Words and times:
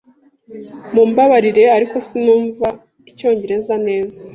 Mumbabarire, 0.93 1.63
ariko 1.77 1.95
sinumva 2.07 2.67
icyongereza 3.09 3.73
neza. 3.87 4.19